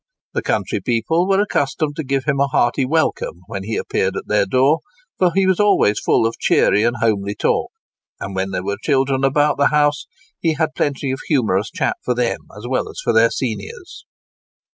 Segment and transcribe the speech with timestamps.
[0.33, 4.25] The country people were accustomed to give him a hearty welcome when he appeared at
[4.25, 4.79] their door;
[5.19, 7.69] for he was always full of cheery and homely talk,
[8.19, 10.07] and, when there were children about the house,
[10.39, 14.05] he had plenty of humorous chat for them as well as for their seniors.